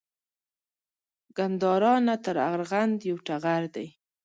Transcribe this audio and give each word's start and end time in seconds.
ګندارا 1.37 1.93
نه 2.07 2.15
تر 2.23 2.35
ارغند 2.53 2.97
یو 3.09 3.17
ټغر 3.27 3.63
دی 3.75 3.87